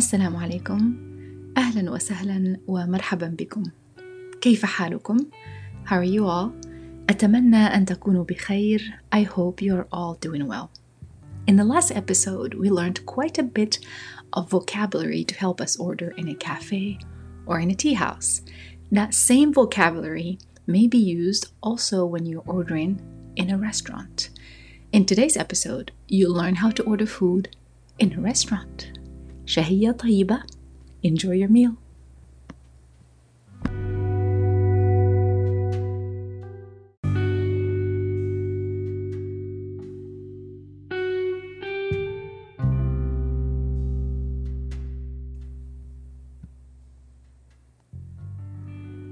السلام 0.00 0.36
عليكم 0.36 0.96
أهلا 1.56 1.90
وسهلا 1.90 2.56
ومرحبا 2.66 3.26
بكم 3.26 3.62
كيف 4.40 4.64
حالكم؟ 4.64 5.16
How 5.86 5.96
are 5.96 6.04
you 6.04 6.26
all? 6.26 6.50
أتمنى 7.10 7.56
أن 7.56 7.84
تكونوا 7.84 8.24
بخير 8.24 9.00
I 9.14 9.22
hope 9.22 9.62
you're 9.62 9.86
all 9.92 10.14
doing 10.14 10.46
well 10.46 10.70
In 11.46 11.56
the 11.56 11.64
last 11.64 11.92
episode, 11.92 12.54
we 12.54 12.70
learned 12.70 13.06
quite 13.06 13.38
a 13.38 13.42
bit 13.44 13.78
of 14.32 14.50
vocabulary 14.50 15.22
to 15.24 15.34
help 15.34 15.60
us 15.60 15.76
order 15.76 16.12
in 16.16 16.28
a 16.28 16.34
cafe 16.34 16.98
or 17.46 17.60
in 17.60 17.70
a 17.70 17.74
tea 17.74 17.94
house. 17.94 18.42
That 18.90 19.14
same 19.14 19.52
vocabulary 19.52 20.38
may 20.66 20.88
be 20.88 20.98
used 20.98 21.52
also 21.62 22.04
when 22.04 22.26
you're 22.26 22.42
ordering 22.46 23.00
in 23.36 23.50
a 23.50 23.58
restaurant. 23.58 24.30
In 24.92 25.04
today's 25.06 25.36
episode, 25.36 25.92
you'll 26.08 26.34
learn 26.34 26.56
how 26.56 26.70
to 26.70 26.82
order 26.82 27.06
food 27.06 27.56
in 27.98 28.12
a 28.14 28.20
restaurant. 28.20 28.90
شهية 29.46 29.90
طيبة. 29.90 30.42
Enjoy 31.04 31.32
your 31.32 31.48
meal. 31.48 31.76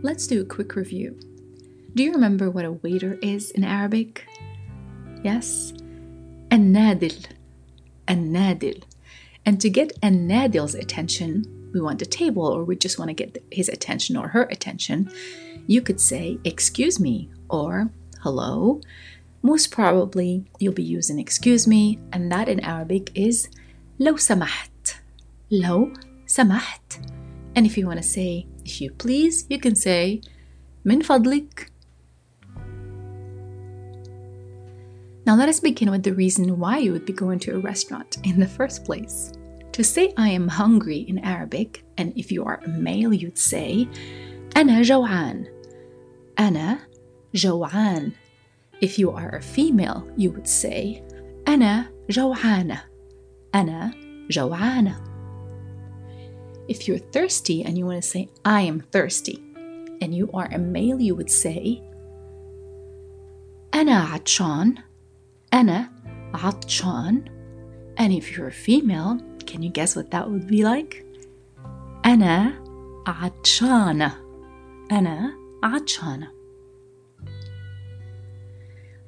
Let's 0.03 0.27
do 0.27 0.43
a 0.43 0.45
quick 0.45 0.77
review. 0.77 1.19
Do 1.95 2.03
you 2.03 2.13
remember 2.13 2.51
what 2.51 2.65
a 2.65 2.73
waiter 2.73 3.19
is 3.23 3.51
in 3.53 3.65
Arabic? 3.65 4.27
Yes? 5.23 5.73
النادل 6.53 7.15
النادل 8.11 8.81
and 9.49 9.61
to 9.61 9.71
get 9.71 9.99
النادل's 10.03 10.75
attention 10.75 11.45
we 11.73 11.81
want 11.81 12.01
a 12.03 12.07
table 12.07 12.47
or 12.47 12.65
we 12.65 12.77
just 12.77 12.99
want 12.99 13.09
to 13.09 13.15
get 13.15 13.43
his 13.51 13.69
attention 13.69 14.17
or 14.17 14.29
her 14.29 14.45
attention 14.45 15.11
you 15.67 15.83
could 15.83 16.01
say 16.01 16.39
excuse 16.45 17.01
me 17.01 17.29
or 17.49 17.91
hello 18.23 18.81
most 19.43 19.71
probably 19.71 20.45
you'll 20.59 20.73
be 20.73 20.83
using 20.83 21.19
excuse 21.19 21.67
me 21.67 21.99
and 22.13 22.31
that 22.33 22.49
in 22.49 22.61
Arabic 22.61 23.11
is 23.15 23.49
لو 24.01 24.17
سمحت 24.17 24.95
لو 25.51 25.93
سمحت 26.27 27.01
and 27.57 27.67
if 27.67 27.79
you 27.79 27.87
want 27.87 27.99
to 27.99 28.03
say 28.03 28.47
if 28.65 28.81
you 28.81 28.91
please 28.91 29.47
you 29.49 29.59
can 29.59 29.75
say 29.75 30.21
من 30.85 31.03
فضلك 31.03 31.75
Now 35.27 35.37
let 35.37 35.49
us 35.49 35.59
begin 35.59 35.91
with 35.91 36.03
the 36.03 36.13
reason 36.13 36.59
why 36.59 36.79
you 36.79 36.93
would 36.93 37.07
be 37.07 37.15
going 37.15 37.39
to 37.41 37.55
a 37.55 37.59
restaurant 37.59 38.19
in 38.25 38.39
the 38.39 38.47
first 38.47 38.85
place. 38.85 39.33
To 39.79 39.83
say 39.83 40.13
I 40.17 40.29
am 40.29 40.49
hungry 40.49 40.99
in 40.99 41.19
Arabic, 41.19 41.85
and 41.99 42.13
if 42.17 42.31
you 42.31 42.45
are 42.45 42.61
a 42.65 42.69
male, 42.69 43.13
you'd 43.13 43.39
say 43.39 43.89
أنا 44.57 44.83
جوعان. 44.83 45.47
أنا 46.39 46.79
جوعان. 47.35 48.13
If 48.81 48.99
you 48.99 49.11
are 49.11 49.31
a 49.31 49.43
female, 49.43 50.09
you 50.17 50.31
would 50.31 50.47
say 50.47 51.03
أنا 51.47 51.91
جوعانة. 52.11 52.81
أنا 53.55 53.95
جوعانة. 54.31 54.97
If 56.69 56.87
you're 56.87 56.99
thirsty 56.99 57.63
and 57.65 57.77
you 57.77 57.87
want 57.87 58.03
to 58.03 58.09
say 58.09 58.29
I 58.45 58.63
am 58.63 58.81
thirsty, 58.81 59.43
and 60.01 60.15
you 60.15 60.31
are 60.33 60.49
a 60.53 60.59
male, 60.59 61.01
you 61.01 61.15
would 61.15 61.31
say 61.31 61.83
أنا 63.73 64.01
عطشان. 64.01 64.75
أنا 65.53 65.91
عطشان. 66.35 67.25
And 67.97 68.13
if 68.13 68.37
you're 68.37 68.49
a 68.49 68.53
female, 68.53 69.19
can 69.49 69.63
you 69.63 69.71
guess 69.71 69.97
what 69.97 70.11
that 70.11 70.31
would 70.31 70.47
be 70.47 70.65
like? 70.65 71.05
أنا 72.05 72.53
عطشانة. 73.07 74.13
أنا 74.93 75.33
عطشانة. 75.63 76.29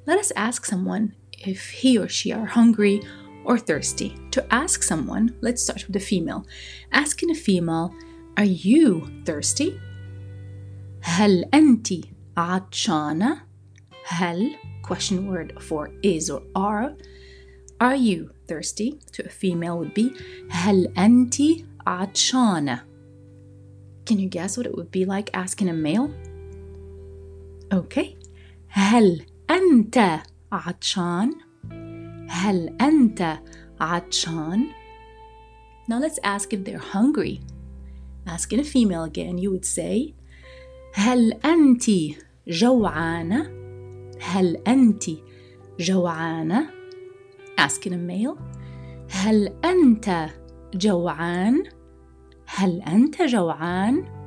Let 0.05 0.19
us 0.19 0.31
ask 0.35 0.65
someone 0.65 1.13
if 1.45 1.69
he 1.69 1.97
or 1.97 2.07
she 2.07 2.31
are 2.31 2.45
hungry 2.45 3.01
or 3.43 3.57
thirsty. 3.57 4.15
To 4.31 4.53
ask 4.53 4.83
someone, 4.83 5.35
let's 5.41 5.63
start 5.63 5.85
with 5.85 5.93
the 5.93 5.99
female. 5.99 6.45
Asking 6.91 7.31
a 7.31 7.35
female, 7.35 7.93
are 8.37 8.45
you 8.45 9.07
thirsty? 9.25 9.79
هل 11.01 11.45
أنت 11.53 12.05
عطشانة؟ 12.37 13.41
هل 14.05 14.55
question 14.83 15.27
word 15.27 15.61
for 15.61 15.91
is 16.01 16.29
or 16.29 16.41
are. 16.55 16.95
Are 17.79 17.95
you 17.95 18.31
thirsty? 18.51 18.99
To 19.13 19.25
a 19.25 19.29
female 19.29 19.77
would 19.77 19.93
be 19.93 20.13
هل 20.49 20.93
أنت 20.97 21.35
عطشانة? 21.87 22.83
Can 24.05 24.19
you 24.19 24.29
guess 24.29 24.57
what 24.57 24.65
it 24.65 24.75
would 24.75 24.91
be 24.91 25.05
like 25.05 25.29
asking 25.33 25.69
a 25.69 25.73
male? 25.73 26.11
Okay. 27.73 28.17
هل 28.67 29.25
أنت 29.49 30.21
عطشان؟ 30.51 31.33
هل 32.29 32.75
أنت 32.81 33.39
عطشان؟ 33.79 34.65
Now 35.89 35.99
let's 35.99 36.19
ask 36.23 36.53
if 36.53 36.63
they're 36.63 36.77
hungry. 36.77 37.41
Asking 38.25 38.59
a 38.59 38.63
female 38.63 39.03
again, 39.03 39.37
you 39.37 39.51
would 39.51 39.65
say 39.65 40.13
هل 40.93 41.33
أنت 41.33 41.85
جوعانة؟ 42.47 43.51
هل 44.19 44.57
أنت 44.67 45.03
جوعانة؟ 45.79 46.69
Asking 47.57 47.93
a 47.93 47.97
male 47.97 48.37
هل 49.09 49.53
أنت 49.65 50.29
جوعان؟ 50.75 51.63
هل 52.45 52.81
أنت 52.81 53.21
جوعان؟ 53.21 54.17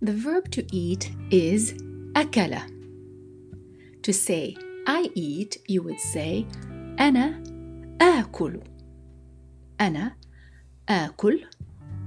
The 0.00 0.12
verb 0.12 0.50
to 0.50 0.62
eat 0.72 1.10
is 1.30 1.74
أكل. 2.16 2.58
To 4.02 4.12
say 4.12 4.56
I 4.86 5.10
eat, 5.14 5.58
you 5.68 5.82
would 5.82 6.00
say 6.00 6.46
أنا 7.00 7.42
آكل. 8.00 8.60
أنا 9.80 10.16
آكل. 10.88 11.44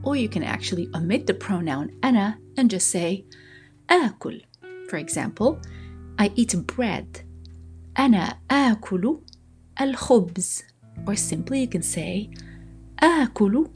Or 0.04 0.16
you 0.16 0.30
can 0.30 0.44
actually 0.44 0.88
omit 0.94 1.26
the 1.28 1.34
pronoun 1.34 1.90
أنا 2.04 2.40
and 2.58 2.70
just 2.70 2.88
say 2.90 3.26
آكل. 3.90 4.42
For 4.90 4.98
example, 4.98 5.60
I 6.20 6.32
eat 6.36 6.56
bread. 6.66 7.26
أنا 8.00 8.40
آكل 8.52 9.20
الخبز. 9.82 10.64
Or 11.06 11.16
simply 11.16 11.62
you 11.62 11.68
can 11.68 11.82
say 11.82 12.30
آكل 13.04 13.70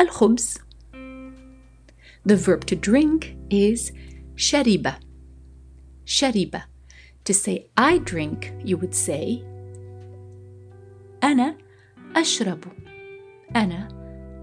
الخبز. 0.00 0.58
The 2.24 2.36
verb 2.36 2.64
to 2.66 2.76
drink 2.76 3.36
is 3.50 3.92
شرب. 4.36 4.94
شرب. 6.04 6.62
To 7.26 7.34
say 7.34 7.66
I 7.76 7.98
drink, 7.98 8.52
you 8.64 8.76
would 8.78 8.94
say 8.94 9.44
أنا 11.22 11.58
أشرب. 12.16 12.64
أنا 13.56 13.88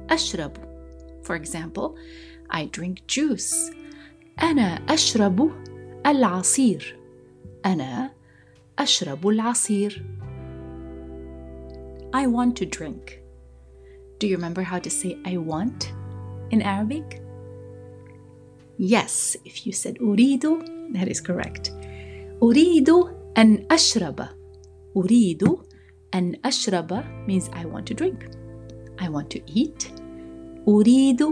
أشرب. 0.09 0.51
For 1.23 1.35
example, 1.35 1.95
I 2.49 2.65
drink 2.65 3.05
juice. 3.07 3.73
أنا 4.41 4.85
أشرب 4.89 5.51
العصير. 6.05 6.99
أنا 7.65 8.11
أشرب 8.79 9.27
العصير. 9.27 10.05
I 12.13 12.25
want 12.27 12.55
to 12.55 12.65
drink. 12.65 13.19
Do 14.19 14.27
you 14.27 14.35
remember 14.35 14.63
how 14.63 14.79
to 14.79 14.89
say 14.89 15.17
I 15.25 15.37
want 15.37 15.93
in 16.51 16.61
Arabic? 16.61 17.21
Yes, 18.77 19.35
if 19.45 19.67
you 19.67 19.73
said 19.73 19.97
أريد, 19.99 20.43
that 20.93 21.07
is 21.07 21.21
correct. 21.21 21.71
أريد 22.42 22.90
أن 23.38 23.66
أشرب. 23.70 24.28
أريد 24.96 25.44
أن 26.14 26.36
أشرب 26.44 27.04
means 27.28 27.48
I 27.52 27.64
want 27.64 27.86
to 27.86 27.94
drink. 27.94 28.30
I 28.98 29.08
want 29.08 29.30
to 29.30 29.40
eat. 29.46 29.92
أريد 30.68 31.22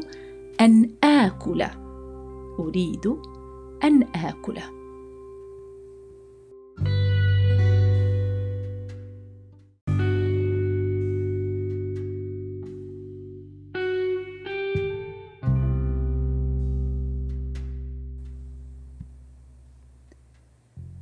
أن 0.61 0.91
آكل. 1.05 1.63
أريد 2.59 3.07
أن 3.85 4.03
آكل. 4.03 4.59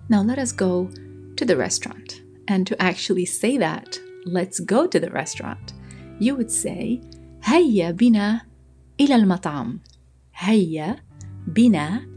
Now 0.09 0.21
let 0.21 0.39
us 0.39 0.51
go 0.51 0.89
to 1.35 1.45
the 1.45 1.57
restaurant. 1.57 2.21
And 2.47 2.67
to 2.67 2.81
actually 2.81 3.25
say 3.25 3.57
that, 3.57 3.99
let's 4.25 4.59
go 4.59 4.87
to 4.87 4.99
the 4.99 5.09
restaurant, 5.09 5.73
you 6.19 6.35
would 6.35 6.51
say 6.51 7.01
هيا 7.43 7.91
بنا 7.91 8.41
إلى 8.99 9.15
المطعم 9.15 9.79
هيا 10.35 10.95
بنا 11.47 12.07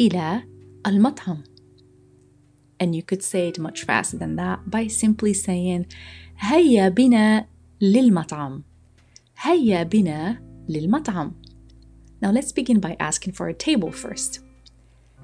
إلى 0.00 0.42
المطعم 0.86 1.42
and 2.80 2.94
you 2.94 3.02
could 3.02 3.22
say 3.22 3.48
it 3.48 3.58
much 3.58 3.84
faster 3.84 4.16
than 4.16 4.36
that 4.36 4.70
by 4.70 4.86
simply 4.86 5.34
saying 5.34 5.86
هيا 6.38 6.88
بنا 6.88 7.46
للمطعم 7.80 8.62
هيا 9.38 9.82
بنا 9.82 10.42
للمطعم 10.68 11.32
Now 12.20 12.30
let's 12.32 12.52
begin 12.52 12.80
by 12.80 12.96
asking 12.98 13.32
for 13.34 13.48
a 13.48 13.54
table 13.54 13.92
first. 13.92 14.40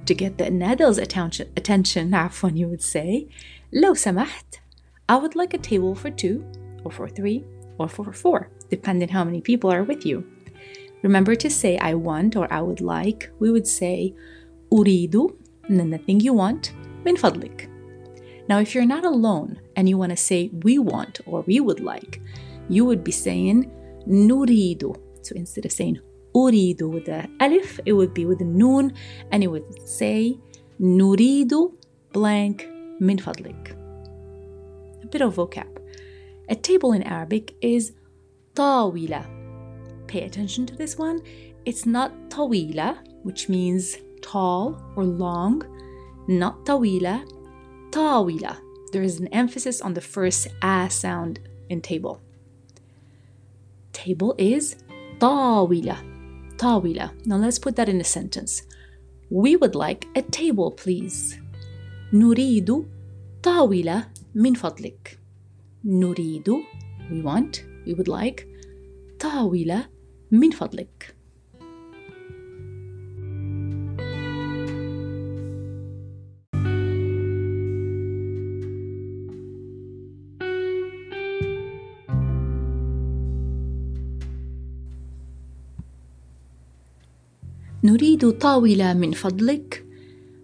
To 0.06 0.14
get 0.14 0.36
the 0.36 0.44
Nadel's 0.44 0.98
attention, 0.98 1.48
attention 1.56 2.10
عفوا, 2.10 2.56
you 2.56 2.68
would 2.68 2.82
say 2.82 3.28
لو 3.72 3.94
سمحت 3.94 4.60
I 5.08 5.16
would 5.16 5.34
like 5.34 5.54
a 5.54 5.58
table 5.58 5.94
for 5.94 6.10
two 6.10 6.44
or 6.84 6.90
for 6.90 7.08
three 7.08 7.44
or 7.78 7.88
for 7.88 8.12
four 8.12 8.50
depending 8.70 9.08
how 9.08 9.24
many 9.24 9.40
people 9.40 9.70
are 9.70 9.84
with 9.84 10.04
you. 10.06 10.24
Remember 11.02 11.34
to 11.34 11.50
say 11.50 11.76
I 11.78 11.94
want 11.94 12.36
or 12.36 12.50
I 12.52 12.60
would 12.60 12.80
like. 12.80 13.30
We 13.38 13.50
would 13.50 13.66
say 13.66 14.14
أريد 14.72 15.14
and 15.68 15.80
then 15.80 15.90
the 15.90 15.98
thing 15.98 16.20
you 16.20 16.32
want 16.32 16.72
من 17.04 17.16
فضلك. 17.16 17.68
Now 18.48 18.60
if 18.60 18.74
you're 18.74 18.86
not 18.86 19.04
alone 19.04 19.60
and 19.76 19.88
you 19.88 19.96
want 19.98 20.10
to 20.10 20.16
say 20.16 20.50
we 20.62 20.78
want 20.78 21.20
or 21.26 21.42
we 21.42 21.60
would 21.60 21.80
like, 21.80 22.20
you 22.68 22.84
would 22.84 23.04
be 23.04 23.12
saying 23.12 23.70
نريد. 24.06 24.96
So 25.22 25.34
instead 25.34 25.64
of 25.64 25.72
saying 25.72 25.98
أريد 26.36 26.82
with 26.82 27.04
the 27.04 27.28
alif, 27.40 27.80
it 27.86 27.92
would 27.92 28.12
be 28.12 28.26
with 28.26 28.38
the 28.38 28.44
noon 28.44 28.92
and 29.30 29.42
it 29.42 29.48
would 29.48 29.64
say 29.88 30.38
نريد 30.80 31.52
blank 32.12 32.66
من 33.00 33.18
فضلك. 33.18 33.76
A 35.02 35.06
bit 35.06 35.20
of 35.20 35.34
vocab. 35.36 35.78
A 36.48 36.54
table 36.54 36.92
in 36.92 37.02
Arabic 37.02 37.54
is 37.60 37.92
طاولة. 38.54 39.26
Pay 40.06 40.22
attention 40.22 40.66
to 40.66 40.76
this 40.76 40.98
one. 40.98 41.20
It's 41.64 41.86
not 41.86 42.12
طويلة, 42.30 42.98
which 43.22 43.48
means 43.48 43.96
tall 44.20 44.80
or 44.96 45.04
long, 45.04 45.62
not 46.28 46.64
طويلة, 46.64 47.24
طاولة. 47.90 48.56
There 48.92 49.02
is 49.02 49.20
an 49.20 49.28
emphasis 49.28 49.80
on 49.80 49.94
the 49.94 50.00
first 50.00 50.48
a 50.62 50.88
sound 50.90 51.40
in 51.68 51.80
table. 51.80 52.20
Table 53.92 54.34
is 54.38 54.76
طاولة. 55.18 55.96
طاولة. 56.58 57.10
Now 57.26 57.36
let's 57.36 57.58
put 57.58 57.76
that 57.76 57.88
in 57.88 58.00
a 58.00 58.04
sentence. 58.04 58.62
We 59.30 59.56
would 59.56 59.74
like 59.74 60.06
a 60.16 60.22
table, 60.22 60.70
please. 60.70 61.34
نريد 62.12 62.84
طاولة 63.42 64.04
من 64.34 64.54
فضلك. 64.54 65.18
نريد 65.84 66.48
we 67.10 67.20
want 67.22 67.64
we 67.86 67.94
would 67.94 68.08
like 68.08 68.46
طاولة 69.18 69.84
من 70.30 70.50
فضلك 70.50 71.14
نريد 87.88 88.30
طاولة 88.30 88.94
من 88.94 89.12
فضلك 89.12 89.84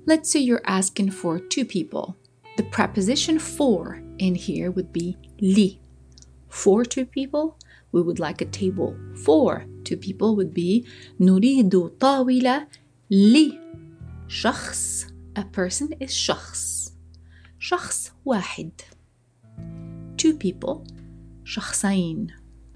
Let's 0.07 0.31
say 0.31 0.41
you're 0.41 0.63
asking 0.67 1.11
for 1.11 1.39
two 1.39 1.65
people. 1.65 2.17
The 2.57 2.65
preposition 2.65 3.39
for 3.39 4.03
in 4.19 4.35
here 4.35 4.71
would 4.71 4.93
be 4.93 5.17
li. 5.41 5.81
For 6.49 6.85
two 6.85 7.07
people, 7.07 7.57
we 7.93 8.03
would 8.03 8.19
like 8.19 8.41
a 8.41 8.47
table. 8.47 8.97
For 9.25 9.67
two 9.85 9.97
people 9.97 10.37
would 10.37 10.53
be 10.53 10.85
نريد 11.21 11.91
طاولة 11.99 12.67
لشخص. 14.29 15.07
A 15.37 15.45
person 15.45 15.93
is 16.01 16.11
شخص. 16.11 16.93
شخص 17.59 18.13
واحد. 18.25 18.73
Two 20.17 20.35
people. 20.35 20.85
شخصين. 21.45 22.31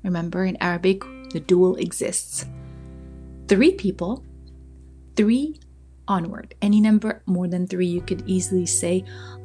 Remember 0.05 0.45
in 0.45 0.57
Arabic, 0.61 1.03
the 1.31 1.41
dual 1.41 1.77
exists. 1.77 2.47
Three 3.49 3.73
people. 3.73 4.23
Three 5.19 5.61
onward. 6.09 6.55
Any 6.61 6.81
number 6.81 7.23
more 7.27 7.49
than 7.49 7.67
three, 7.67 7.87
you 7.87 8.01
could 8.01 8.23
easily 8.27 8.67
say 8.67 9.05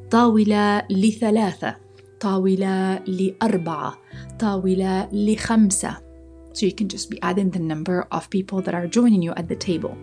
طاولة 0.09 0.87
لثلاثة 0.89 1.75
طاولة 2.19 2.99
لأربعة 3.07 3.97
طاولة 4.39 5.09
لخمسة 5.11 6.09
So 6.51 6.65
you 6.65 6.73
can 6.73 6.89
just 6.89 7.09
be 7.09 7.21
adding 7.21 7.51
the 7.51 7.59
number 7.59 8.07
of 8.11 8.29
people 8.29 8.59
that 8.63 8.73
are 8.73 8.87
joining 8.87 9.21
you 9.21 9.33
at 9.37 9.47
the 9.47 9.55
table. 9.55 9.95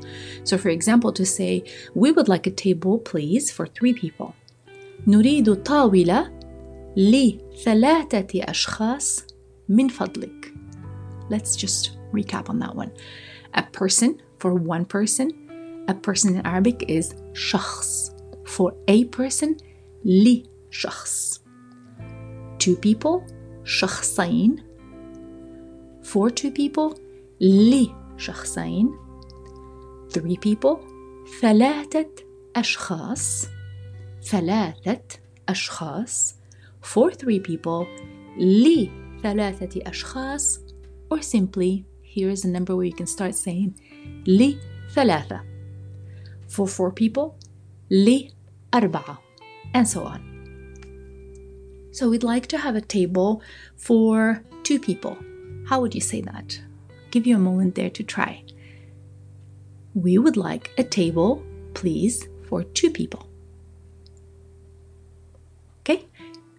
So 0.44 0.56
for 0.56 0.68
example, 0.68 1.12
to 1.12 1.26
say, 1.26 1.64
we 1.94 2.12
would 2.12 2.28
like 2.28 2.46
a 2.46 2.52
table, 2.52 2.98
please, 2.98 3.50
for 3.50 3.66
three 3.66 3.92
people. 3.92 4.34
نريد 5.06 5.62
طاولة 5.62 6.32
لثلاثة 6.96 8.44
أشخاص 8.44 9.26
من 9.68 9.88
فضلك. 9.88 10.54
Let's 11.28 11.56
just 11.56 11.98
recap 12.12 12.48
on 12.48 12.58
that 12.60 12.74
one. 12.74 12.92
A 13.54 13.64
person 13.64 14.22
for 14.38 14.54
one 14.54 14.84
person. 14.84 15.39
A 15.88 15.94
person 15.94 16.34
in 16.34 16.42
Arabic 16.44 16.84
is 16.88 17.14
شخص. 17.32 18.12
For 18.44 18.74
a 18.88 19.04
person, 19.04 19.56
لشخص. 20.04 21.40
Two 22.58 22.76
people, 22.76 23.22
شخصين. 23.64 24.56
For 26.02 26.30
two 26.30 26.50
people, 26.50 26.98
لشخصين. 27.40 28.88
Three 30.08 30.36
people, 30.36 30.78
ثلاثة 31.40 32.24
أشخاص. 32.56 33.46
ثلاثة 34.22 35.20
أشخاص. 35.48 36.34
For 36.82 37.10
three 37.12 37.40
people, 37.40 37.86
لثلاثة 38.38 39.82
أشخاص. 39.86 40.60
Or 41.10 41.20
simply, 41.22 41.84
here's 42.02 42.44
a 42.44 42.48
number 42.48 42.74
where 42.74 42.86
you 42.86 42.94
can 42.94 43.06
start 43.06 43.34
saying 43.34 43.74
لثلاثة. 44.26 45.49
For 46.50 46.66
four 46.66 46.92
people, 46.92 47.36
لأربعة. 47.90 49.18
And 49.74 49.88
so 49.88 50.04
on. 50.04 50.20
So 51.92 52.08
we'd 52.10 52.22
like 52.22 52.46
to 52.48 52.58
have 52.58 52.76
a 52.76 52.80
table 52.80 53.42
for 53.76 54.42
two 54.62 54.78
people. 54.78 55.16
How 55.68 55.80
would 55.80 55.94
you 55.94 56.00
say 56.00 56.20
that? 56.20 56.60
give 57.16 57.26
you 57.26 57.36
a 57.36 57.48
moment 57.50 57.74
there 57.74 57.90
to 57.90 58.02
try. 58.02 58.44
We 59.94 60.18
would 60.18 60.36
like 60.36 60.70
a 60.76 60.84
table, 60.84 61.42
please, 61.74 62.28
for 62.48 62.62
two 62.62 62.90
people. 62.90 63.22
Okay? 65.80 66.04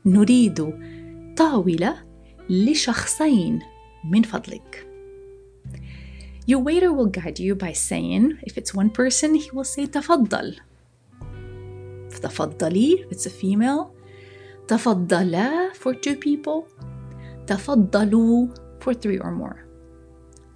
نريد 0.06 0.74
طاولة 1.36 1.96
لشخصين 2.50 3.60
من 4.04 4.24
فضلك. 4.24 4.88
Your 6.52 6.60
waiter 6.60 6.94
will 6.94 7.08
guide 7.08 7.40
you 7.40 7.56
by 7.56 7.74
saying, 7.74 8.40
if 8.44 8.58
it's 8.58 8.74
one 8.74 8.90
person, 8.90 9.36
he 9.36 9.52
will 9.52 9.66
say 9.66 9.86
تفضل. 9.86 10.56
تفضلي, 12.10 13.06
if 13.06 13.12
it's 13.12 13.26
a 13.26 13.30
female. 13.30 13.92
تفضلا 14.68 15.76
for 15.76 15.94
two 15.94 16.16
people. 16.16 16.68
تفضلوا 17.46 18.48
for 18.80 18.94
three 18.94 19.20
or 19.20 19.32
more. 19.32 19.66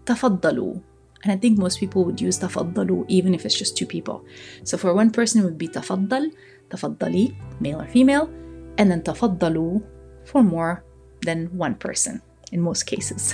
تفضلوا. 0.05 0.81
And 1.23 1.31
I 1.31 1.35
think 1.35 1.59
most 1.59 1.79
people 1.79 2.05
would 2.05 2.19
use 2.19 2.39
تفضلوا 2.39 3.05
even 3.09 3.33
if 3.33 3.45
it's 3.45 3.55
just 3.55 3.77
two 3.77 3.85
people. 3.85 4.25
So 4.63 4.77
for 4.77 4.93
one 4.93 5.11
person 5.11 5.41
it 5.41 5.43
would 5.43 5.57
be 5.57 5.67
تفضل, 5.67 6.31
تفضلي, 6.69 7.35
male 7.59 7.81
or 7.81 7.87
female, 7.87 8.29
and 8.77 8.89
then 8.89 9.01
تفضلوا 9.01 9.81
for 10.25 10.41
more 10.41 10.83
than 11.25 11.49
one 11.57 11.75
person 11.75 12.21
in 12.51 12.61
most 12.61 12.83
cases. 12.83 13.33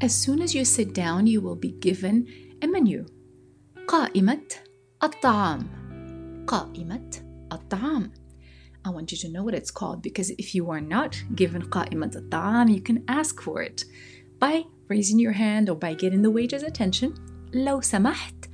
As 0.00 0.14
soon 0.14 0.42
as 0.42 0.54
you 0.54 0.64
sit 0.64 0.92
down, 0.92 1.26
you 1.26 1.40
will 1.40 1.56
be 1.56 1.72
given 1.72 2.26
a 2.62 2.66
menu. 2.66 3.06
قائمة 3.86 4.60
الطعام. 5.02 6.44
قائمة 6.46 7.22
الطعام. 7.52 8.10
I 8.84 8.90
want 8.90 9.12
you 9.12 9.18
to 9.18 9.28
know 9.28 9.42
what 9.42 9.54
it's 9.54 9.70
called 9.70 10.02
because 10.02 10.30
if 10.30 10.54
you 10.54 10.70
are 10.70 10.80
not 10.80 11.16
given 11.34 11.62
قائمة 11.62 12.16
الطعام, 12.16 12.74
you 12.74 12.80
can 12.80 13.04
ask 13.08 13.40
for 13.40 13.62
it 13.62 13.84
by 14.38 14.64
raising 14.88 15.18
your 15.18 15.32
hand 15.32 15.70
or 15.70 15.76
by 15.76 15.94
getting 15.94 16.22
the 16.22 16.30
waiter's 16.30 16.62
attention. 16.62 17.14
لو 17.54 17.80
سمحت 17.80 18.50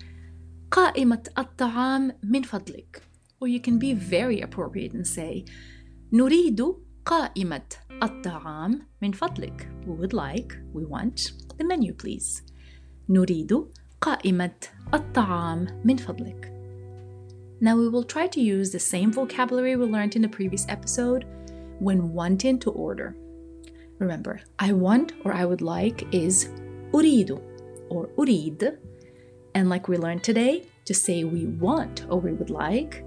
قائمة 0.70 1.28
الطعام 1.38 2.12
من 2.22 2.42
فضلك. 2.42 3.02
Or 3.40 3.48
you 3.48 3.60
can 3.60 3.78
be 3.78 3.94
very 3.94 4.40
appropriate 4.40 4.92
and 4.92 5.06
say 5.06 5.44
نريد 6.12 6.76
قائمة 7.04 7.76
الطعام 8.02 8.80
من 9.02 9.12
فضلك. 9.12 9.68
We 9.86 9.92
would 9.92 10.12
like, 10.12 10.56
we 10.72 10.84
want 10.84 11.32
the 11.58 11.64
menu 11.64 11.92
please. 11.92 12.42
نريد 13.08 13.66
قائمة 14.00 14.68
الطعام 14.94 15.82
من 15.84 15.96
فضلك. 15.96 16.52
Now 17.60 17.76
we 17.76 17.88
will 17.88 18.04
try 18.04 18.26
to 18.26 18.40
use 18.40 18.70
the 18.70 18.78
same 18.78 19.12
vocabulary 19.12 19.76
we 19.76 19.86
learned 19.86 20.16
in 20.16 20.22
the 20.22 20.28
previous 20.28 20.66
episode 20.68 21.24
when 21.78 22.12
wanting 22.12 22.58
to 22.60 22.70
order. 22.70 23.16
Remember, 23.98 24.40
I 24.58 24.72
want 24.72 25.12
or 25.24 25.32
I 25.32 25.44
would 25.44 25.60
like 25.60 26.06
is 26.14 26.48
أريد 26.92 27.38
or 27.90 28.08
أريد. 28.18 28.78
And 29.54 29.68
like 29.68 29.88
we 29.88 29.96
learned 29.96 30.22
today, 30.22 30.64
to 30.86 30.94
say 30.94 31.24
we 31.24 31.46
want 31.46 32.06
or 32.08 32.18
we 32.18 32.32
would 32.32 32.50
like, 32.50 33.04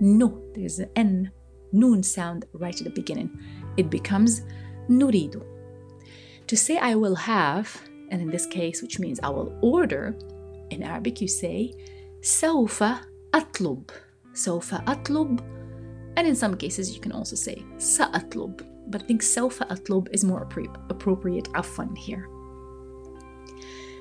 no, 0.00 0.42
there's 0.54 0.78
an 0.78 0.90
N, 0.96 1.30
noon 1.71 2.03
sound 2.03 2.45
right 2.53 2.75
at 2.75 2.83
the 2.83 2.89
beginning. 2.89 3.29
It 3.77 3.89
becomes 3.89 4.41
nuridu. 4.89 5.43
To 6.47 6.57
say 6.57 6.77
I 6.77 6.95
will 6.95 7.15
have, 7.15 7.81
and 8.09 8.21
in 8.21 8.29
this 8.29 8.45
case, 8.45 8.81
which 8.81 8.99
means 8.99 9.19
I 9.21 9.29
will 9.29 9.57
order, 9.61 10.15
in 10.69 10.83
Arabic 10.83 11.21
you 11.21 11.27
say 11.27 11.73
sawfa 12.21 13.01
atlub. 13.33 13.89
Sawfa 14.33 14.83
atlub. 14.85 15.41
And 16.15 16.27
in 16.27 16.35
some 16.35 16.55
cases 16.57 16.93
you 16.95 17.01
can 17.01 17.11
also 17.11 17.35
say 17.35 17.63
sa'atlub. 17.77 18.65
But 18.87 19.03
I 19.03 19.05
think 19.05 19.21
sawfa 19.21 19.67
atlub 19.69 20.07
is 20.11 20.23
more 20.23 20.41
appropriate 20.89 21.43
afwan 21.53 21.97
here. 21.97 22.27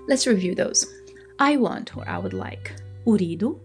Let's 0.08 0.26
review 0.26 0.54
those. 0.54 0.86
I 1.38 1.56
want 1.56 1.96
or 1.96 2.08
I 2.08 2.18
would 2.18 2.32
like. 2.32 2.72
Uridu. 3.06 3.60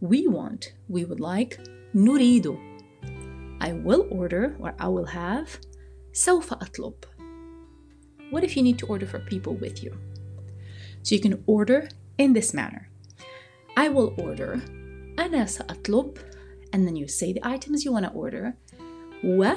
We 0.00 0.28
want. 0.28 0.74
We 0.88 1.04
would 1.04 1.20
like. 1.20 1.58
Nuridu 1.94 2.75
I 3.65 3.73
will 3.73 4.07
order 4.11 4.55
or 4.59 4.73
I 4.79 4.87
will 4.87 5.05
have. 5.05 5.59
سوف 6.13 6.53
أطلب. 6.53 6.93
What 8.31 8.43
if 8.43 8.55
you 8.55 8.63
need 8.63 8.79
to 8.79 8.87
order 8.87 9.05
for 9.05 9.19
people 9.19 9.55
with 9.55 9.83
you? 9.83 9.93
So 11.03 11.15
you 11.15 11.21
can 11.21 11.43
order 11.47 11.89
in 12.17 12.33
this 12.33 12.53
manner. 12.53 12.89
I 13.77 13.89
will 13.89 14.13
order. 14.17 14.61
أنا 15.19 15.45
سأطلب. 15.45 16.17
And 16.73 16.87
then 16.87 16.95
you 16.95 17.07
say 17.07 17.33
the 17.33 17.45
items 17.45 17.85
you 17.85 17.91
want 17.91 18.05
to 18.05 18.11
order. 18.11 18.55
و 19.23 19.53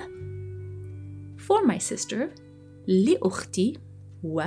for 1.37 1.63
my 1.65 1.79
sister 1.79 2.31
لأختي 2.89 3.79
و 4.23 4.43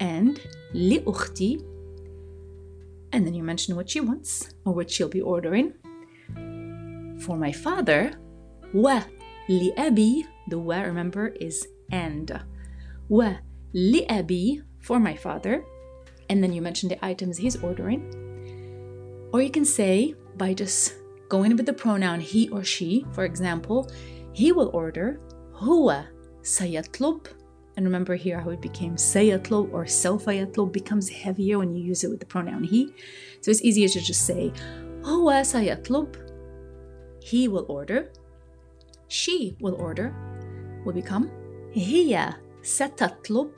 and 0.00 0.40
لأختي 0.74 1.58
and 3.12 3.26
then 3.26 3.34
you 3.34 3.42
mention 3.42 3.74
what 3.76 3.88
she 3.88 4.00
wants 4.00 4.50
or 4.64 4.74
what 4.74 4.90
she'll 4.90 5.08
be 5.08 5.22
ordering. 5.22 5.72
For 7.24 7.36
my 7.36 7.52
father 7.52 8.12
Wu 8.73 8.99
li 9.47 9.71
abi. 9.77 10.25
the 10.47 10.59
wa 10.59 10.81
remember 10.81 11.27
is 11.39 11.67
and. 11.91 12.31
li 13.09 14.05
abi 14.09 14.61
for 14.79 14.99
my 14.99 15.15
father. 15.15 15.63
And 16.29 16.43
then 16.43 16.53
you 16.53 16.61
mention 16.61 16.89
the 16.89 17.03
items 17.05 17.37
he's 17.37 17.61
ordering. 17.61 18.01
Or 19.31 19.41
you 19.41 19.49
can 19.49 19.65
say 19.65 20.15
by 20.37 20.53
just 20.53 20.95
going 21.29 21.55
with 21.55 21.65
the 21.65 21.73
pronoun 21.73 22.19
he 22.19 22.49
or 22.49 22.63
she, 22.63 23.05
for 23.11 23.25
example, 23.25 23.89
he 24.33 24.51
will 24.51 24.71
order 24.73 25.19
huwa 25.53 26.07
sayatlub. 26.41 27.27
And 27.75 27.85
remember 27.85 28.15
here 28.15 28.39
how 28.39 28.51
it 28.51 28.61
became 28.61 28.95
sayatlub 28.95 29.73
or 29.73 29.85
selfayatlub 29.85 30.71
becomes 30.71 31.09
heavier 31.09 31.59
when 31.59 31.75
you 31.75 31.83
use 31.83 32.03
it 32.03 32.09
with 32.09 32.19
the 32.19 32.25
pronoun 32.25 32.63
he. 32.63 32.93
So 33.41 33.51
it's 33.51 33.63
easier 33.63 33.87
to 33.89 34.01
just 34.01 34.25
say 34.25 34.51
huwa 35.01 35.41
sayatlub. 35.41 36.17
He 37.21 37.47
will 37.47 37.65
order 37.69 38.11
she 39.12 39.56
will 39.60 39.74
order 39.80 40.14
will 40.84 40.92
become 40.92 41.28
هي 41.72 42.34
ستطلب 42.62 43.50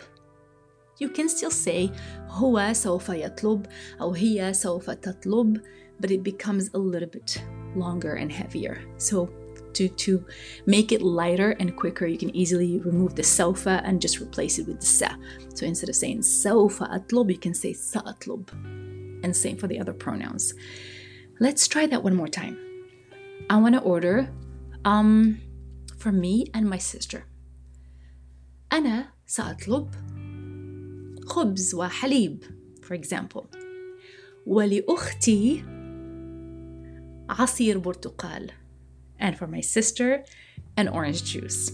you 1.03 1.09
can 1.09 1.29
still 1.29 1.51
say 1.51 1.91
هو 2.29 2.73
سوف 2.73 3.09
يطلب 3.09 3.67
أو 4.01 4.13
هي 4.13 4.53
سوف 4.53 4.91
تطلب 4.91 5.61
but 6.03 6.11
it 6.11 6.23
becomes 6.23 6.71
a 6.75 6.79
little 6.79 7.11
bit 7.19 7.43
longer 7.77 8.15
and 8.15 8.33
heavier 8.33 8.79
so 8.99 9.29
to, 9.75 9.89
to 9.89 10.25
make 10.67 10.93
it 10.93 11.03
lighter 11.03 11.53
and 11.61 11.77
quicker, 11.77 12.07
you 12.07 12.19
can 12.19 12.35
easily 12.35 12.79
remove 12.81 13.15
the 13.15 13.23
sofa 13.23 13.81
and 13.85 14.01
just 14.01 14.21
replace 14.21 14.59
it 14.59 14.67
with 14.67 14.81
the 14.81 14.87
sa. 14.87 15.09
So 15.55 15.67
instead 15.67 15.89
of 15.89 15.97
saying 15.97 16.23
sofa 16.23 16.89
atlub, 16.93 17.31
you 17.31 17.39
can 17.39 17.55
say 17.55 17.73
sa'atlub. 17.73 18.51
And 19.23 19.37
same 19.37 19.57
for 19.57 19.67
the 19.67 19.79
other 19.79 19.93
pronouns. 19.93 20.55
Let's 21.41 21.69
try 21.69 21.87
that 21.87 22.03
one 22.03 22.17
more 22.17 22.29
time. 22.29 22.59
I 23.49 23.57
want 23.57 23.75
to 23.75 23.81
order 23.81 24.31
um, 24.85 25.41
for 26.05 26.13
me 26.13 26.47
and 26.55 26.69
my 26.69 26.79
sister. 26.79 27.25
أنا 28.73 29.13
سأطلب 29.27 29.91
خبز 31.27 31.75
وحليب 31.75 32.45
for 32.83 32.95
example 32.95 33.45
ولأختي 34.47 35.65
عصير 37.31 37.79
برتقال 37.79 38.51
and 39.21 39.37
for 39.37 39.47
my 39.47 39.61
sister, 39.61 40.25
an 40.77 40.89
orange 40.89 41.25
juice. 41.25 41.71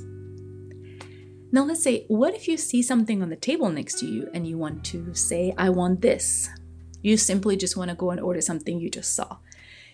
Now, 1.52 1.64
let's 1.64 1.82
say, 1.82 2.04
what 2.08 2.34
if 2.34 2.48
you 2.48 2.56
see 2.56 2.82
something 2.82 3.22
on 3.22 3.30
the 3.30 3.36
table 3.36 3.70
next 3.70 4.00
to 4.00 4.06
you 4.06 4.28
and 4.34 4.46
you 4.46 4.58
want 4.58 4.84
to 4.86 5.14
say, 5.14 5.54
I 5.56 5.70
want 5.70 6.02
this? 6.02 6.50
You 7.02 7.16
simply 7.16 7.56
just 7.56 7.76
want 7.76 7.90
to 7.90 7.96
go 7.96 8.10
and 8.10 8.20
order 8.20 8.40
something 8.40 8.80
you 8.80 8.90
just 8.90 9.14
saw. 9.14 9.36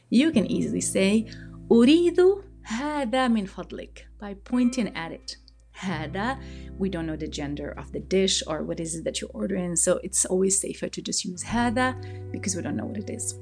You 0.09 0.32
can 0.32 0.47
easily 0.47 0.80
say, 0.80 1.30
أريد 1.71 2.42
هذا 2.66 3.28
من 3.28 3.47
فضلك 3.47 4.06
by 4.21 4.35
pointing 4.35 4.88
at 4.94 5.12
it. 5.12 5.37
هذا, 5.80 6.38
we 6.78 6.88
don't 6.88 7.06
know 7.06 7.16
the 7.16 7.26
gender 7.26 7.71
of 7.76 7.92
the 7.92 8.00
dish 8.00 8.42
or 8.47 8.62
what 8.62 8.78
is 8.78 8.94
it 8.94 9.04
that 9.04 9.21
you're 9.21 9.30
ordering, 9.35 9.75
so 9.75 9.99
it's 10.02 10.25
always 10.26 10.59
safer 10.59 10.88
to 10.88 11.02
just 11.02 11.25
use 11.25 11.42
هذا 11.44 11.94
because 12.30 12.54
we 12.54 12.62
don't 12.62 12.76
know 12.76 12.87
what 12.87 12.99
it 12.99 13.11
is. 13.11 13.35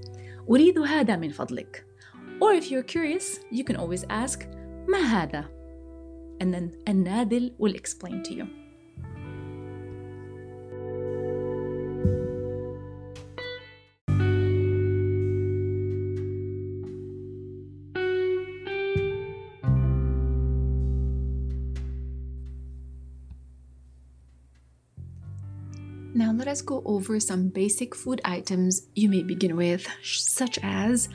أريد 0.48 0.78
هذا 0.78 1.16
من 1.16 1.32
فضلك. 1.32 1.84
Or 2.40 2.52
if 2.52 2.70
you're 2.70 2.82
curious, 2.82 3.40
you 3.50 3.64
can 3.64 3.76
always 3.76 4.04
ask, 4.08 4.46
ما 4.88 4.98
هذا? 4.98 5.48
And 6.40 6.54
then 6.54 6.72
النادل 6.88 7.52
will 7.58 7.74
explain 7.74 8.22
to 8.22 8.34
you. 8.34 8.48
Now, 26.54 26.54
let 26.54 26.54
us 26.54 26.62
go 26.62 26.80
over 26.84 27.18
some 27.18 27.48
basic 27.48 27.92
food 27.92 28.20
items 28.24 28.86
you 28.94 29.08
may 29.08 29.24
begin 29.24 29.56
with, 29.56 29.88
such 30.04 30.60
as 30.62 31.08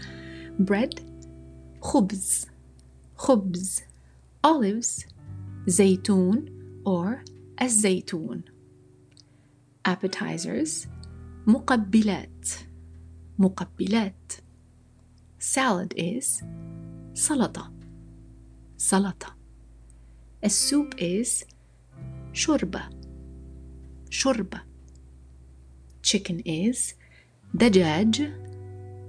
bread, 0.59 0.99
خبز 1.81 2.47
خبز 3.15 3.81
olives 4.43 5.05
زيتون 5.67 6.45
or 6.85 7.23
الزيتون 7.61 8.41
appetizers 9.87 10.87
مقبلات 11.47 12.49
مقبلات 13.39 14.33
salad 15.39 15.93
is 15.97 16.43
سلطة 17.13 17.73
سلطة 18.77 19.35
السوب 20.43 20.93
is 20.93 21.45
شوربة 22.33 22.89
شوربة 24.09 24.68
chicken 26.09 26.41
is 26.45 26.93
دجاج 27.53 28.31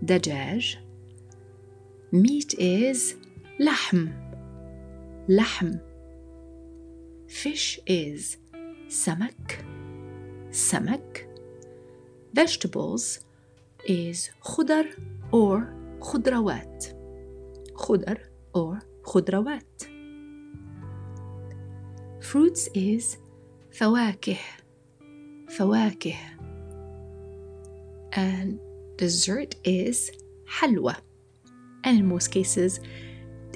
دجاج 0.02 0.78
Meat 2.12 2.54
is 2.58 3.14
لحم 3.60 4.08
لحم 5.28 5.72
Fish 7.28 7.80
is 7.88 8.36
سمك 8.88 9.64
سمك 10.50 11.28
Vegetables 12.34 13.20
is 13.88 14.30
خضر 14.40 14.86
or 15.32 15.62
خضروات 16.00 16.84
خضر 17.74 18.18
or 18.56 18.78
خضروات 19.04 19.82
Fruits 22.20 22.68
is 22.74 23.18
فواكه 23.70 24.38
فواكه 25.48 26.16
and 28.13 28.59
dessert 28.97 29.55
is 29.63 30.11
halwa. 30.49 30.97
And 31.83 31.97
in 31.97 32.07
most 32.07 32.27
cases, 32.27 32.79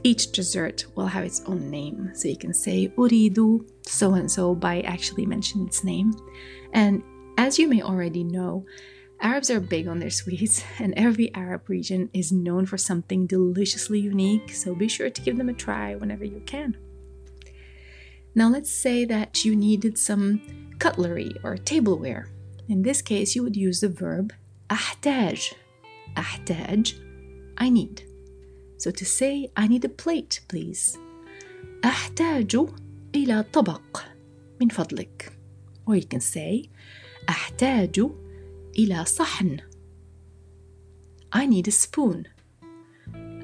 each 0.03 0.31
dessert 0.31 0.85
will 0.95 1.07
have 1.07 1.23
its 1.23 1.41
own 1.47 1.69
name. 1.69 2.11
So 2.13 2.27
you 2.27 2.37
can 2.37 2.53
say 2.53 2.93
uridu 2.97 3.67
so 3.83 4.13
and 4.13 4.31
so 4.31 4.55
by 4.55 4.81
actually 4.81 5.25
mentioning 5.25 5.67
its 5.67 5.83
name. 5.83 6.13
And 6.73 7.03
as 7.37 7.59
you 7.59 7.67
may 7.67 7.81
already 7.81 8.23
know, 8.23 8.65
Arabs 9.21 9.49
are 9.49 9.59
big 9.59 9.87
on 9.87 9.99
their 9.99 10.09
sweets, 10.09 10.63
and 10.79 10.93
every 10.95 11.33
Arab 11.33 11.69
region 11.69 12.09
is 12.13 12.31
known 12.31 12.65
for 12.65 12.77
something 12.77 13.25
deliciously 13.25 13.99
unique, 13.99 14.53
so 14.53 14.75
be 14.75 14.87
sure 14.87 15.09
to 15.09 15.21
give 15.21 15.37
them 15.37 15.49
a 15.49 15.53
try 15.53 15.95
whenever 15.95 16.25
you 16.25 16.41
can. 16.45 16.77
Now, 18.35 18.49
let's 18.49 18.71
say 18.71 19.05
that 19.05 19.45
you 19.45 19.55
needed 19.55 19.97
some 19.97 20.41
cutlery 20.79 21.31
or 21.43 21.55
tableware. 21.55 22.27
In 22.67 22.81
this 22.81 23.01
case, 23.01 23.33
you 23.33 23.43
would 23.43 23.55
use 23.55 23.79
the 23.79 23.87
verb 23.87 24.33
أحتاج. 24.71 25.51
أحتاج, 26.17 26.95
I 27.57 27.69
need. 27.69 28.01
So 28.77 28.91
to 28.91 29.05
say, 29.05 29.49
I 29.55 29.67
need 29.67 29.85
a 29.85 29.89
plate, 29.89 30.41
please. 30.47 30.97
أحتاج 31.85 32.57
إلى 33.15 33.45
طبق 33.53 33.99
من 34.61 34.69
فضلك. 34.69 35.31
Or 35.85 35.95
you 35.95 36.05
can 36.05 36.19
say, 36.19 36.69
أحتاج 37.29 37.99
إلى 38.79 39.05
صحن. 39.05 39.59
I 41.31 41.45
need 41.45 41.67
a 41.67 41.71
spoon. 41.71 42.27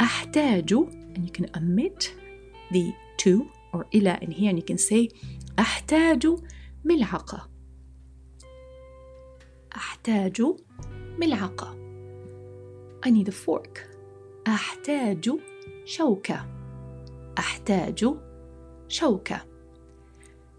أحتاج, 0.02 0.74
and 1.16 1.26
you 1.26 1.32
can 1.32 1.50
omit 1.56 2.14
the 2.72 2.94
to 3.18 3.48
or 3.74 3.86
إلى 3.94 4.20
in 4.22 4.32
here, 4.32 4.50
and 4.50 4.58
you 4.58 4.66
can 4.66 4.78
say 4.78 5.10
أحتاج 5.60 6.28
ملعقة. 6.86 7.50
أحتاج 9.76 10.42
ملعقة. 11.21 11.77
I 13.07 13.11
need 13.11 13.29
a 13.29 13.33
fork. 13.33 13.81
أحتاج 14.47 15.31
شوكة. 15.85 16.47
أحتاج 17.39 18.15
شوكة. 18.89 19.41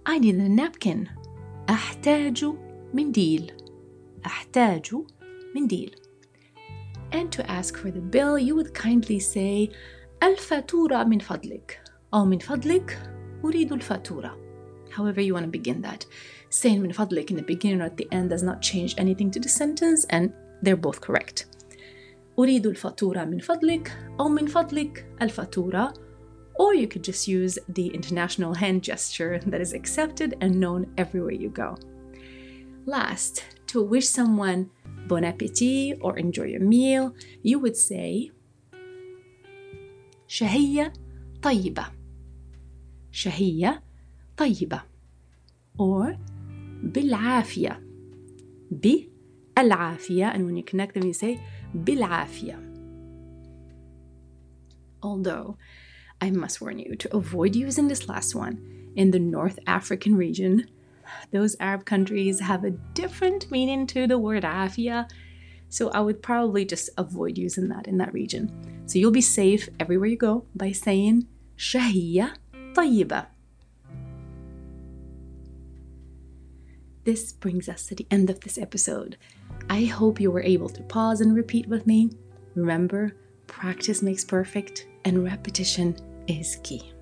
I 0.09 0.19
need 0.19 0.35
a 0.35 0.49
napkin. 0.49 1.07
أحتاج 1.69 2.45
منديل. 2.93 3.51
أحتاج 4.25 4.95
منديل. 5.55 5.95
And 7.11 7.31
to 7.31 7.51
ask 7.51 7.77
for 7.77 7.91
the 7.91 8.01
bill, 8.01 8.37
you 8.37 8.55
would 8.55 8.73
kindly 8.73 9.19
say 9.19 9.69
الفاتورة 10.23 11.03
من 11.03 11.19
فضلك 11.19 11.81
أو 12.13 12.25
من 12.25 12.39
فضلك 12.39 13.11
أريد 13.45 13.73
الفاتورة. 13.73 14.37
However 14.89 15.21
you 15.21 15.33
want 15.33 15.45
to 15.45 15.59
begin 15.59 15.81
that. 15.81 16.05
Saying 16.49 16.81
من 16.81 16.91
فضلك 16.91 17.31
in 17.31 17.37
the 17.37 17.43
beginning 17.43 17.81
or 17.81 17.85
at 17.85 17.97
the 17.97 18.07
end 18.11 18.29
does 18.29 18.43
not 18.43 18.61
change 18.61 18.95
anything 18.97 19.31
to 19.31 19.39
the 19.39 19.49
sentence 19.49 20.05
and 20.09 20.31
they're 20.61 20.75
both 20.75 21.01
correct. 21.01 21.45
أريد 22.39 22.67
الفاتورة 22.67 23.25
من 23.25 23.39
فضلك 23.39 23.97
أو 24.19 24.29
من 24.29 24.45
فضلك 24.45 25.05
الفاتورة 25.21 25.93
or 26.59 26.73
you 26.73 26.87
could 26.87 27.03
just 27.03 27.27
use 27.27 27.59
the 27.69 27.87
international 27.87 28.53
hand 28.55 28.81
gesture 28.81 29.39
that 29.45 29.61
is 29.61 29.73
accepted 29.73 30.35
and 30.41 30.59
known 30.59 30.87
everywhere 30.97 31.31
you 31.31 31.49
go. 31.49 31.77
Last, 32.85 33.43
to 33.67 33.83
wish 33.83 34.07
someone 34.09 34.69
bon 35.07 35.23
appetit 35.23 35.97
or 36.01 36.17
enjoy 36.17 36.45
your 36.45 36.61
meal, 36.61 37.13
you 37.43 37.59
would 37.59 37.77
say 37.77 38.31
شهية 40.27 40.93
طيبة 41.41 41.85
شهية 43.11 43.83
طيبة 44.37 44.81
or 45.77 46.17
بالعافية 46.83 47.83
بالعافية 49.57 50.33
and 50.33 50.45
when 50.45 50.55
you 50.55 50.63
connect 50.63 50.93
them 50.93 51.03
you 51.03 51.13
say 51.13 51.39
بالعافية 51.73 52.59
although 55.03 55.57
I 56.21 56.31
must 56.31 56.61
warn 56.61 56.79
you 56.79 56.95
to 56.95 57.15
avoid 57.15 57.55
using 57.55 57.87
this 57.87 58.07
last 58.07 58.35
one 58.35 58.91
in 58.95 59.11
the 59.11 59.19
North 59.19 59.59
African 59.67 60.15
region 60.15 60.67
those 61.31 61.55
Arab 61.59 61.85
countries 61.85 62.39
have 62.39 62.63
a 62.63 62.71
different 62.93 63.49
meaning 63.51 63.87
to 63.87 64.07
the 64.07 64.17
word 64.17 64.43
afia 64.43 65.09
so 65.69 65.89
I 65.89 65.99
would 65.99 66.21
probably 66.21 66.65
just 66.65 66.89
avoid 66.97 67.37
using 67.37 67.67
that 67.69 67.87
in 67.87 67.97
that 67.97 68.13
region 68.13 68.51
so 68.85 68.99
you'll 68.99 69.11
be 69.11 69.21
safe 69.21 69.69
everywhere 69.79 70.09
you 70.09 70.17
go 70.17 70.45
by 70.55 70.71
saying 70.71 71.27
شهية 71.57 72.33
طيبة 72.75 73.27
This 77.07 77.31
brings 77.31 77.69
us 77.69 77.85
to 77.85 77.95
the 77.95 78.05
end 78.11 78.29
of 78.29 78.41
this 78.41 78.57
episode. 78.57 79.15
I 79.69 79.85
hope 79.85 80.19
you 80.19 80.31
were 80.31 80.41
able 80.41 80.69
to 80.69 80.83
pause 80.83 81.21
and 81.21 81.35
repeat 81.35 81.67
with 81.67 81.85
me. 81.85 82.11
Remember, 82.55 83.15
practice 83.47 84.01
makes 84.01 84.23
perfect 84.23 84.87
and 85.05 85.23
repetition 85.23 85.95
is 86.27 86.57
key. 86.63 86.93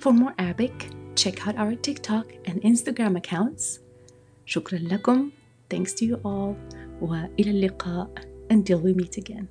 For 0.00 0.12
more 0.12 0.34
Arabic, 0.38 0.90
check 1.14 1.46
out 1.46 1.56
our 1.56 1.74
TikTok 1.74 2.26
and 2.44 2.60
Instagram 2.62 3.16
accounts. 3.16 3.78
شكرا 4.46 4.78
لكم. 4.78 5.30
Thanks 5.70 5.92
to 5.94 6.04
you 6.04 6.16
all. 6.24 6.56
وإلى 7.00 7.50
اللقاء 7.50 8.08
until 8.50 8.80
we 8.80 8.92
meet 8.94 9.16
again. 9.16 9.48